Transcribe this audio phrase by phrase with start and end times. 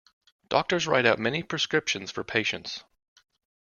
[0.49, 2.83] Doctor's write out many prescriptions for patients.